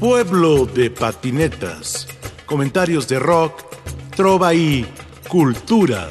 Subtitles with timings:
[0.00, 2.06] Pueblo de patinetas.
[2.44, 3.62] Comentarios de rock,
[4.14, 4.86] trova y
[5.26, 6.10] cultura.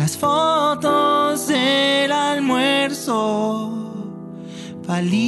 [0.00, 3.70] Las fotos del almuerzo
[4.86, 5.20] palidecí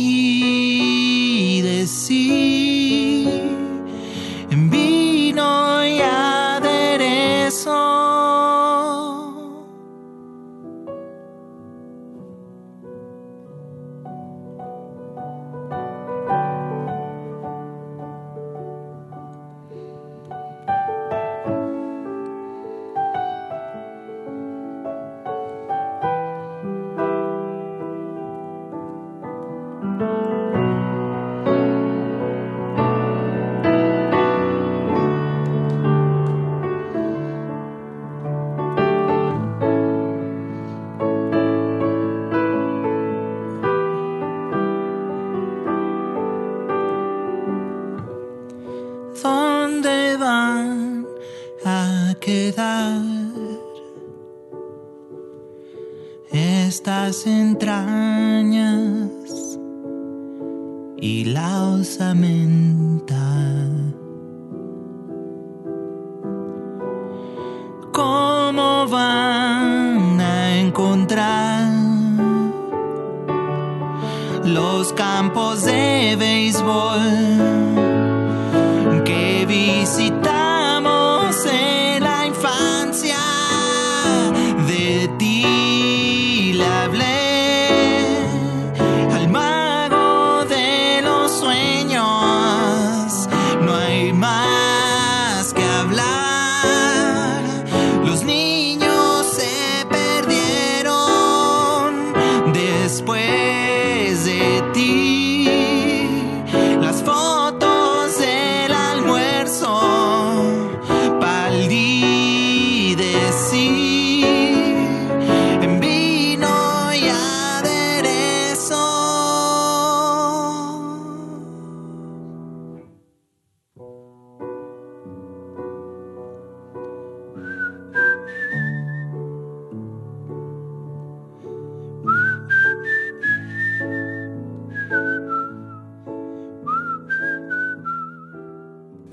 [57.27, 59.11] entrañas
[60.97, 63.17] y la osamenta.
[67.93, 71.71] ¿Cómo van a encontrar
[74.45, 77.62] los campos de béisbol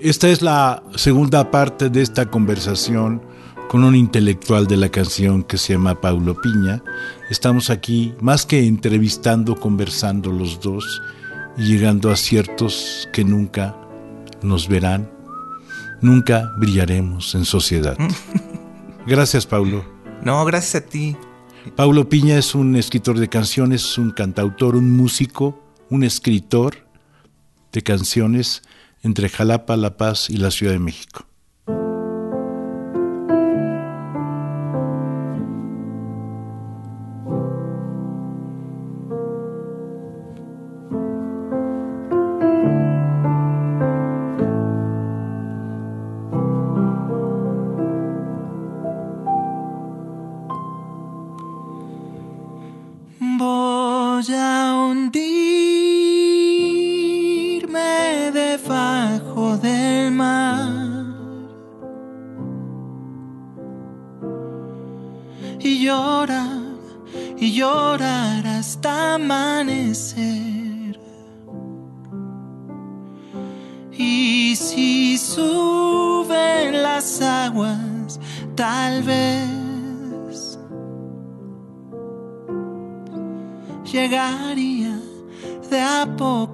[0.01, 3.21] Esta es la segunda parte de esta conversación
[3.67, 6.81] con un intelectual de la canción que se llama Paulo Piña.
[7.29, 11.01] Estamos aquí más que entrevistando, conversando los dos
[11.57, 13.75] y llegando a ciertos que nunca
[14.41, 15.11] nos verán,
[15.99, 17.97] nunca brillaremos en sociedad.
[19.05, 19.83] Gracias, Paulo.
[20.23, 21.17] No, gracias a ti.
[21.75, 26.89] Paulo Piña es un escritor de canciones, un cantautor, un músico, un escritor,
[27.71, 28.63] de canciones
[29.03, 31.28] entre Jalapa, La Paz y la Ciudad de México.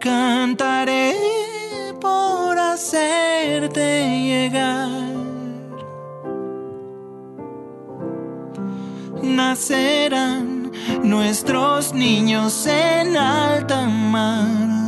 [0.00, 1.14] Cantaré
[2.00, 3.80] por hacerte
[4.28, 5.02] llegar.
[9.22, 10.70] nacerán
[11.02, 14.81] nuestros niños en alta mar.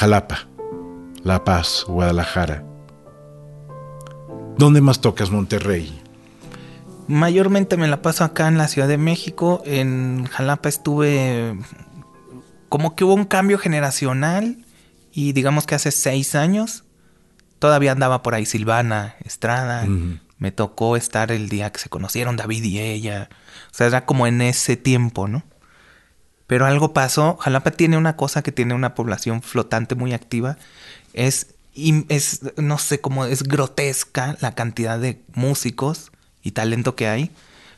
[0.00, 0.48] Jalapa,
[1.24, 2.64] La Paz, Guadalajara.
[4.56, 6.00] ¿Dónde más tocas Monterrey?
[7.06, 9.60] Mayormente me la paso acá en la Ciudad de México.
[9.66, 11.54] En Jalapa estuve
[12.70, 14.64] como que hubo un cambio generacional
[15.12, 16.84] y digamos que hace seis años
[17.58, 19.86] todavía andaba por ahí Silvana, Estrada.
[20.38, 23.28] Me tocó estar el día que se conocieron David y ella.
[23.70, 25.44] O sea, era como en ese tiempo, ¿no?
[26.50, 27.36] Pero algo pasó.
[27.36, 30.58] Jalapa tiene una cosa que tiene una población flotante muy activa.
[31.12, 31.54] Es,
[32.08, 36.10] es no sé cómo, es grotesca la cantidad de músicos
[36.42, 37.30] y talento que hay.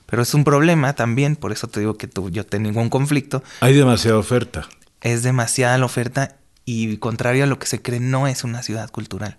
[0.06, 3.42] Pero es un problema también, por eso te digo que tú, yo tengo ningún conflicto.
[3.60, 4.66] Hay demasiada oferta.
[5.02, 8.88] Es demasiada la oferta y contrario a lo que se cree, no es una ciudad
[8.90, 9.36] cultural.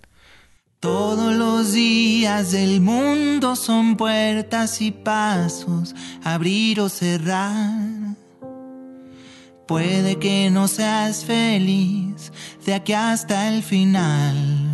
[0.80, 8.03] Todos los días del mundo son puertas y pasos, abrir o cerrar.
[9.68, 12.32] Puede que no seas feliz
[12.66, 14.74] de aquí hasta el final.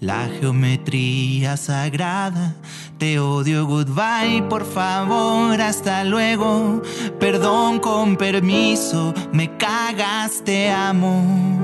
[0.00, 2.54] La geometría sagrada,
[2.98, 6.82] te odio, goodbye, por favor, hasta luego.
[7.18, 11.56] Perdón con permiso, me cagas, te amo.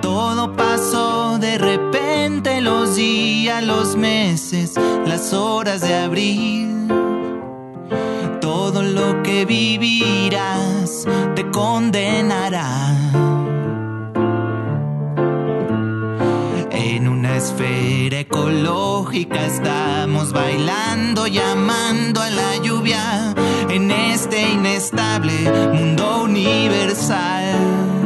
[0.00, 1.87] Todo pasó de repente,
[2.60, 4.74] los días, los meses,
[5.06, 6.86] las horas de abril.
[8.40, 12.94] Todo lo que vivirás te condenará.
[16.70, 23.34] En una esfera ecológica estamos bailando, llamando a la lluvia
[23.70, 25.32] en este inestable
[25.72, 27.97] mundo universal.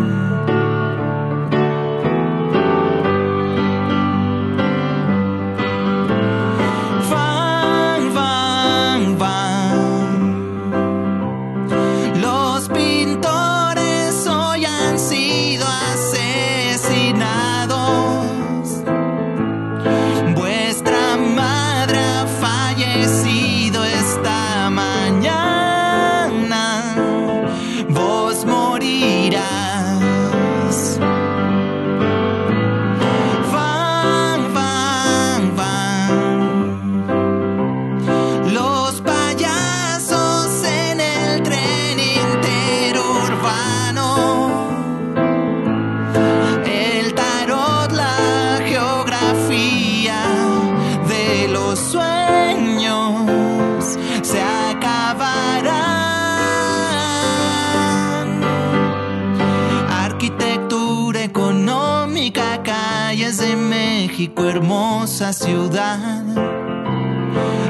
[65.30, 66.24] Ciudad.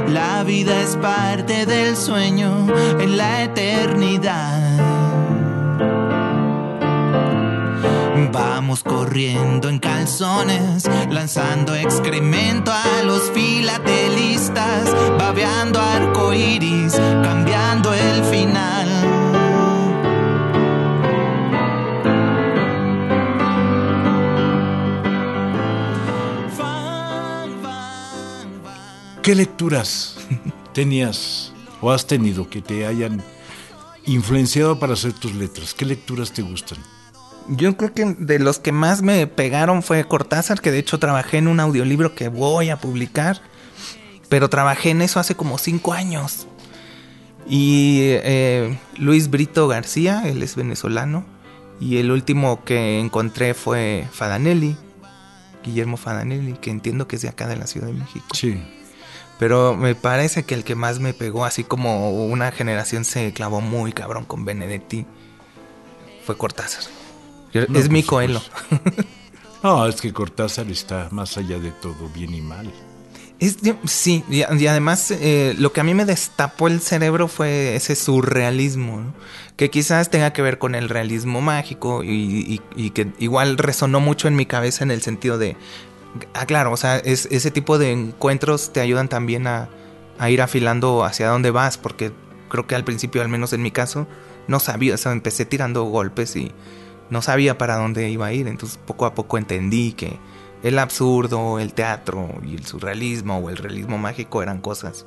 [0.08, 2.66] La vida es parte del sueño
[2.98, 4.78] en la eternidad.
[8.32, 18.81] Vamos corriendo en calzones, lanzando excremento a los filatelistas, babeando arcoíris, cambiando el final.
[29.22, 30.16] ¿Qué lecturas
[30.74, 33.22] tenías o has tenido que te hayan
[34.04, 35.74] influenciado para hacer tus letras?
[35.74, 36.78] ¿Qué lecturas te gustan?
[37.46, 41.38] Yo creo que de los que más me pegaron fue Cortázar, que de hecho trabajé
[41.38, 43.40] en un audiolibro que voy a publicar,
[44.28, 46.48] pero trabajé en eso hace como cinco años.
[47.48, 51.24] Y eh, Luis Brito García, él es venezolano,
[51.80, 54.76] y el último que encontré fue Fadanelli,
[55.62, 58.26] Guillermo Fadanelli, que entiendo que es de acá de la Ciudad de México.
[58.34, 58.60] Sí.
[59.42, 63.60] Pero me parece que el que más me pegó, así como una generación se clavó
[63.60, 65.04] muy cabrón con Benedetti,
[66.24, 66.84] fue Cortázar.
[67.52, 68.40] Yo- No, es mi coelo.
[69.64, 72.72] No, es que Cortázar está más allá de todo, bien y mal.
[73.40, 77.74] Es, sí, y, y además eh, lo que a mí me destapó el cerebro fue
[77.74, 79.14] ese surrealismo, ¿no?
[79.56, 83.98] que quizás tenga que ver con el realismo mágico y, y- y que igual resonó
[83.98, 85.56] mucho en mi cabeza en el sentido de,
[86.34, 89.68] ah, claro, o sea, es, ese tipo de encuentros te ayudan también a,
[90.18, 92.12] a ir afilando hacia dónde vas, porque
[92.48, 94.06] creo que al principio, al menos en mi caso,
[94.48, 96.52] no sabía, o sea, empecé tirando golpes y
[97.10, 100.18] no sabía para dónde iba a ir, entonces poco a poco entendí que
[100.62, 105.06] el absurdo, el teatro y el surrealismo o el realismo mágico eran cosas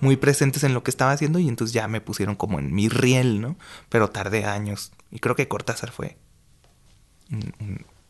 [0.00, 2.88] muy presentes en lo que estaba haciendo y entonces ya me pusieron como en mi
[2.88, 3.56] riel, ¿no?
[3.88, 6.16] Pero tardé años y creo que Cortázar fue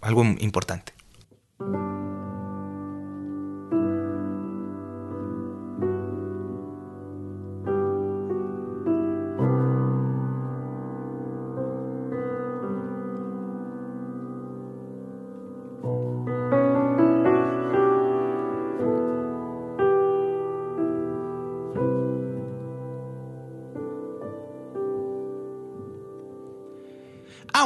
[0.00, 0.92] algo importante.
[1.60, 1.64] I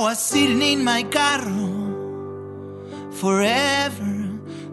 [0.00, 1.44] was sitting in my car
[3.22, 4.14] forever,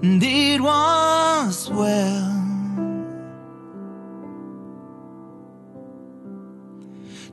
[0.02, 2.34] and it was well.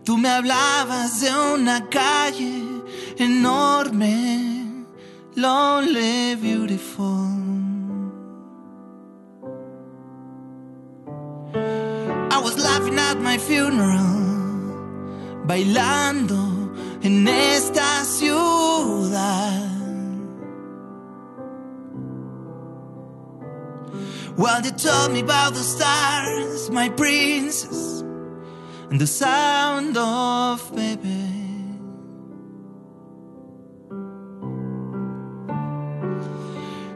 [0.05, 2.83] Tú me hablabas de una calle
[3.17, 4.85] enorme,
[5.37, 7.31] lonely, beautiful.
[12.31, 14.67] I was laughing at my funeral,
[15.47, 16.43] bailando
[17.03, 17.96] en esta
[24.37, 28.03] While they told me about the stars, my princess,
[28.91, 31.23] and the sound of baby.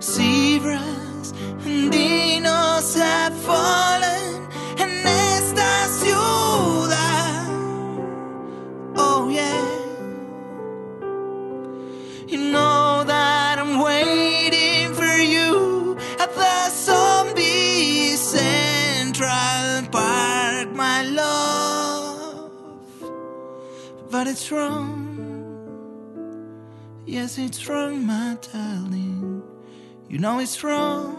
[0.02, 1.32] Zebras
[1.64, 3.79] and dinos have fallen
[24.20, 24.92] But it's wrong.
[27.06, 29.42] Yes, it's wrong, my darling.
[30.10, 31.16] You know it's wrong.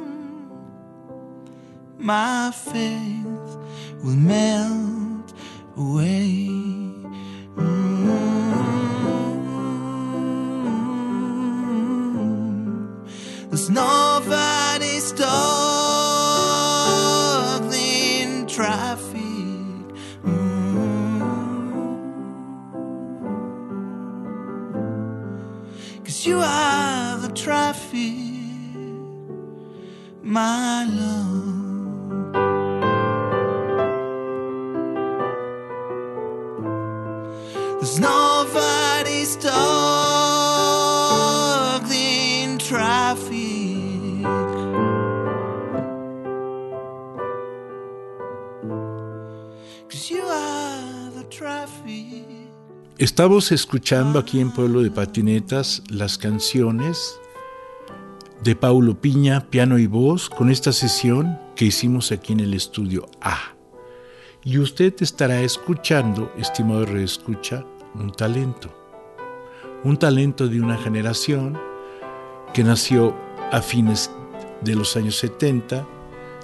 [1.97, 3.57] My faith
[4.03, 5.33] will melt
[5.75, 6.47] away.
[7.55, 8.21] Mm.
[13.49, 14.40] There's nobody
[30.31, 31.51] my love.
[37.79, 39.25] There's nobody
[42.57, 43.51] traffic.
[52.97, 57.19] Estamos escuchando aquí en Pueblo de Patinetas las canciones
[58.43, 63.07] de Paulo Piña, piano y voz, con esta sesión que hicimos aquí en el estudio
[63.21, 63.55] A.
[64.43, 68.73] Y usted estará escuchando, estimado reescucha, un talento.
[69.83, 71.57] Un talento de una generación
[72.51, 73.15] que nació
[73.51, 74.09] a fines
[74.61, 75.87] de los años 70,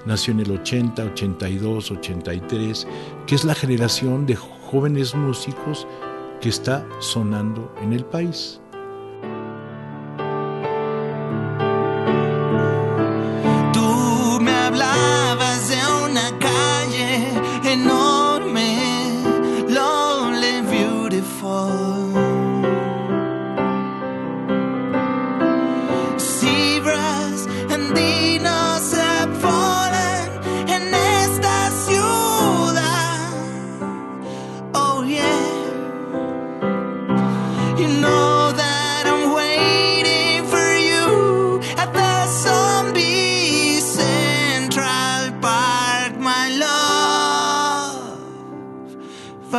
[0.06, 2.88] nació en el 80, 82, 83,
[3.26, 5.88] que es la generación de jóvenes músicos
[6.42, 8.62] que está sonando en el país.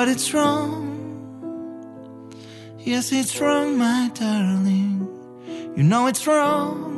[0.09, 2.33] But it's wrong.
[2.79, 5.07] Yes, it's wrong, my darling.
[5.77, 6.97] You know it's wrong.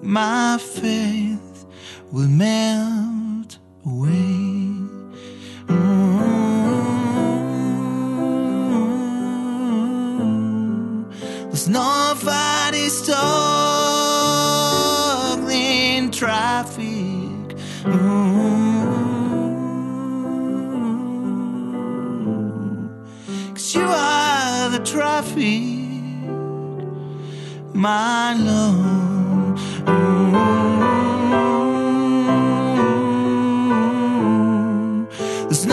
[0.00, 1.66] My faith
[2.10, 4.70] will melt away.
[11.50, 12.49] There's nobody stuck
[24.84, 25.62] traffic,
[27.74, 28.90] my love.
[35.48, 35.70] There's.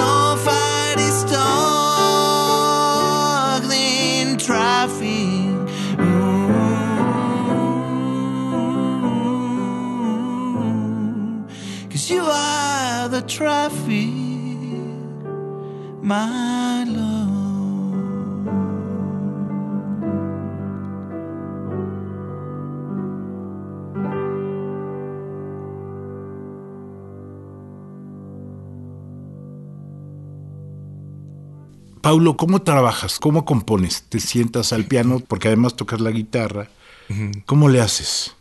[11.90, 14.08] Cause you are the traffic,
[16.02, 16.77] my
[32.08, 33.20] Paulo, ¿cómo trabajas?
[33.20, 34.06] ¿Cómo compones?
[34.08, 35.20] ¿Te sientas al piano?
[35.20, 36.70] Porque además tocas la guitarra.
[37.46, 38.34] ¿Cómo le haces?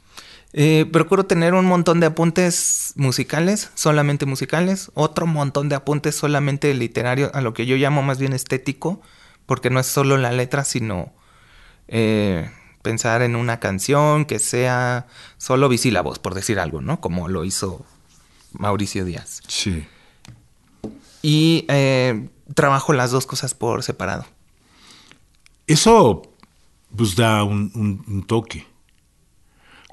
[0.52, 6.72] Eh, procuro tener un montón de apuntes musicales, solamente musicales, otro montón de apuntes solamente
[6.74, 9.02] literarios, a lo que yo llamo más bien estético,
[9.46, 11.12] porque no es solo la letra, sino
[11.88, 12.48] eh,
[12.82, 17.00] pensar en una canción que sea solo bisílabos, por decir algo, ¿no?
[17.00, 17.84] Como lo hizo
[18.52, 19.42] Mauricio Díaz.
[19.48, 19.84] Sí.
[21.20, 24.26] Y eh, trabajo las dos cosas por separado.
[25.66, 26.22] Eso
[26.96, 28.66] pues da un, un- un toque,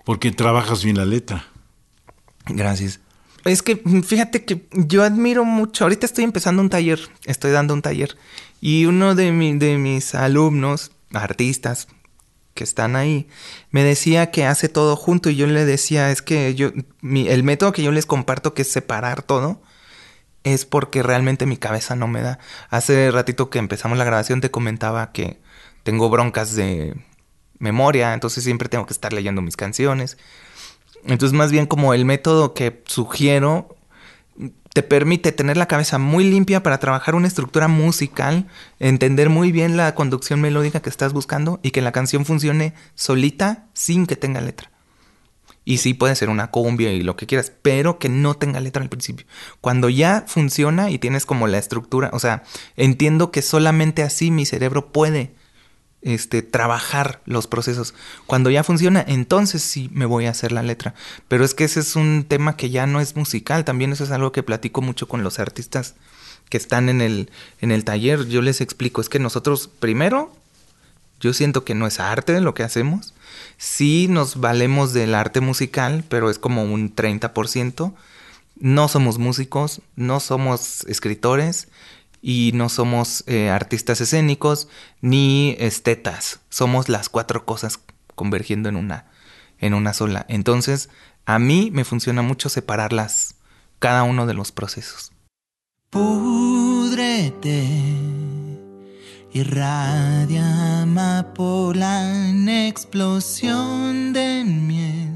[0.05, 1.47] porque trabajas bien la letra.
[2.45, 2.99] Gracias.
[3.45, 5.83] Es que fíjate que yo admiro mucho.
[5.83, 8.15] Ahorita estoy empezando un taller, estoy dando un taller.
[8.61, 11.87] Y uno de, mi- de mis alumnos, artistas
[12.53, 13.27] que están ahí,
[13.71, 15.29] me decía que hace todo junto.
[15.29, 18.61] Y yo le decía, es que yo, mi- el método que yo les comparto, que
[18.61, 19.61] es separar todo,
[20.43, 22.39] es porque realmente mi cabeza no me da.
[22.69, 25.39] Hace ratito que empezamos la grabación te comentaba que
[25.83, 26.95] tengo broncas de
[27.59, 30.17] memoria, entonces siempre tengo que estar leyendo mis canciones.
[31.05, 33.75] Entonces, más bien como el método que sugiero
[34.73, 38.47] te permite tener la cabeza muy limpia para trabajar una estructura musical,
[38.79, 43.67] entender muy bien la conducción melódica que estás buscando y que la canción funcione solita
[43.73, 44.72] sin que tenga letra.
[45.65, 48.83] Y sí puede ser una cumbia y lo que quieras, pero que no tenga letra
[48.83, 49.25] al principio.
[49.61, 52.43] Cuando ya funciona y tienes como la estructura, o sea,
[52.75, 55.31] entiendo que solamente así mi cerebro puede
[56.03, 57.93] este, trabajar los procesos.
[58.25, 60.93] Cuando ya funciona, entonces sí me voy a hacer la letra.
[61.27, 64.11] Pero es que ese es un tema que ya no es musical, también eso es
[64.11, 65.95] algo que platico mucho con los artistas
[66.49, 68.27] que están en el, en el taller.
[68.27, 70.35] Yo les explico, es que nosotros primero,
[71.19, 73.13] yo siento que no es arte lo que hacemos.
[73.63, 77.93] Sí nos valemos del arte musical, pero es como un 30%.
[78.59, 81.69] No somos músicos, no somos escritores
[82.21, 84.67] y no somos eh, artistas escénicos
[84.99, 86.41] ni estetas.
[86.49, 87.79] Somos las cuatro cosas
[88.15, 89.05] convergiendo en una,
[89.59, 90.25] en una sola.
[90.27, 90.89] Entonces,
[91.25, 93.35] a mí me funciona mucho separarlas,
[93.79, 95.13] cada uno de los procesos.
[95.89, 97.63] Púdrete,
[99.33, 105.09] irradia amapola en explosión de miel.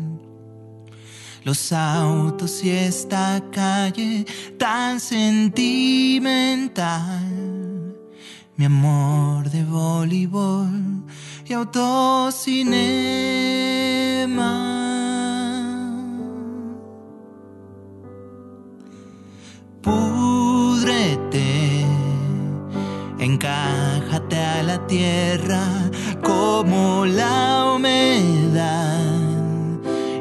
[1.43, 4.25] Los autos y esta calle
[4.57, 6.35] tan sentimental.
[8.55, 11.03] Mi amor de voleibol
[11.45, 12.47] y autocinema.
[19.87, 21.39] púdrete,
[23.19, 23.96] encájate a
[24.85, 25.65] tierra
[26.23, 29.01] como la humedad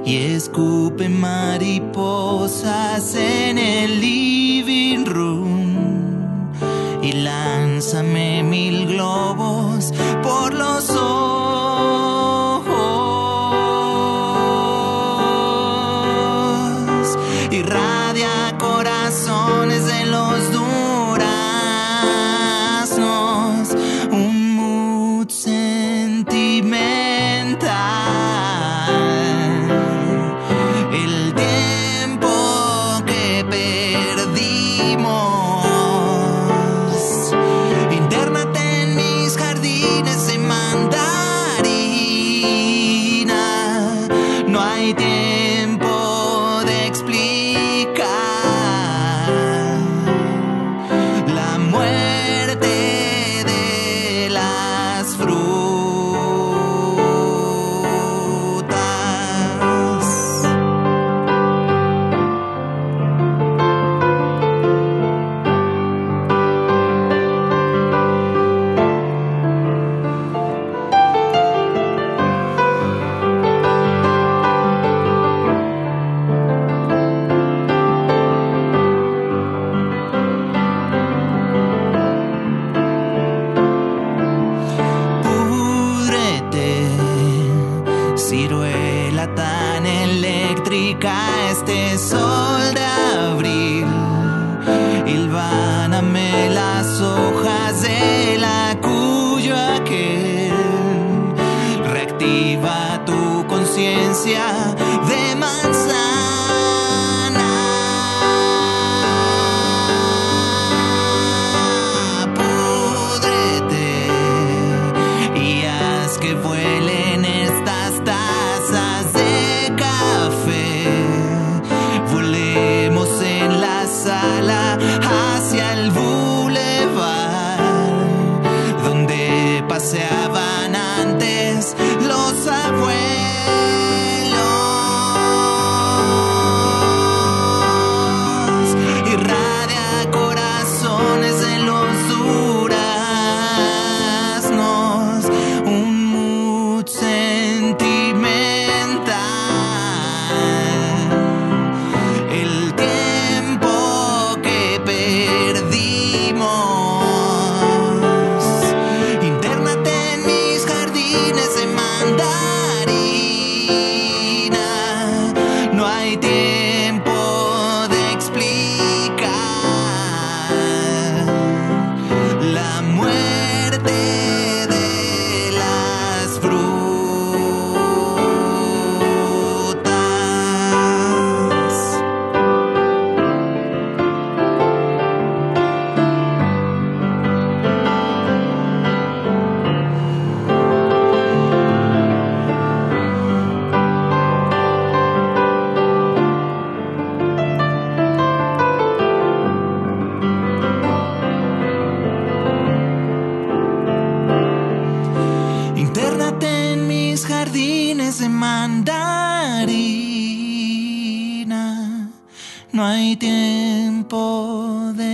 [0.04, 6.50] y escupe mariposas en el living room
[7.02, 9.92] y lánzame mil globos
[10.22, 11.15] por los ojos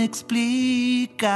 [0.03, 1.31] explicar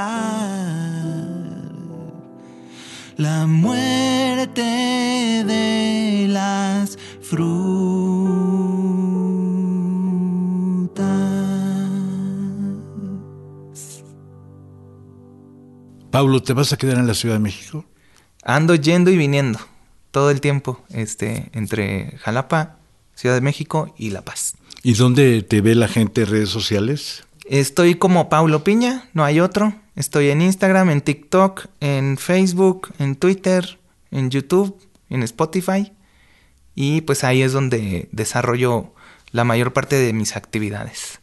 [3.17, 7.57] la muerte de las frutas.
[16.11, 17.85] Pablo, ¿te vas a quedar en la Ciudad de México?
[18.43, 19.59] Ando yendo y viniendo
[20.11, 22.77] todo el tiempo, este, entre Jalapa,
[23.13, 24.55] Ciudad de México y La Paz.
[24.83, 27.26] ¿Y dónde te ve la gente en redes sociales?
[27.49, 29.73] Estoy como Paulo Piña, no hay otro.
[29.95, 33.79] Estoy en Instagram, en TikTok, en Facebook, en Twitter,
[34.11, 34.77] en YouTube,
[35.09, 35.93] en Spotify.
[36.75, 38.93] Y pues ahí es donde desarrollo
[39.31, 41.19] la mayor parte de mis actividades.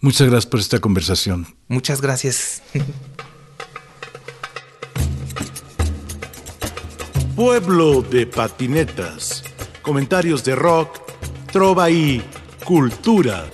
[0.00, 1.46] Muchas gracias por esta conversación.
[1.68, 2.62] Muchas gracias.
[7.36, 9.44] Pueblo de patinetas.
[9.82, 11.00] Comentarios de rock,
[11.52, 12.24] trova y
[12.64, 13.44] cultura.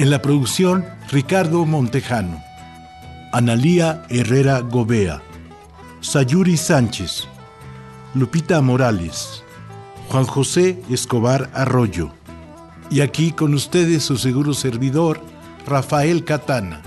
[0.00, 2.42] En la producción, Ricardo Montejano,
[3.34, 5.20] Analía Herrera Gobea,
[6.00, 7.28] Sayuri Sánchez,
[8.14, 9.44] Lupita Morales,
[10.08, 12.12] Juan José Escobar Arroyo.
[12.90, 15.20] Y aquí con ustedes su seguro servidor,
[15.66, 16.80] Rafael Catana.